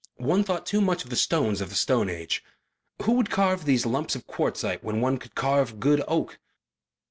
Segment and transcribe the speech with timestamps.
[0.17, 2.43] One thought too much of the stones of the Stone Age.
[3.03, 6.39] Who would carve these lumps of quartzite when one could carve good oak?